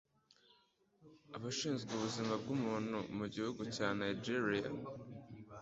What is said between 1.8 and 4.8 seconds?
ubuzima bw,abantu mu gihugu cya Nigeria